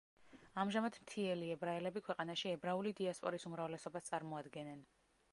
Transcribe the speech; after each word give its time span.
ამჟამად 0.61 0.95
მთიელი 1.01 1.49
ებრაელები 1.55 2.01
ქვეყანაში 2.07 2.49
ებრაული 2.53 2.93
დიასპორის 2.99 3.45
უმრავლესობას 3.51 4.09
წარმოადგენენ. 4.09 4.81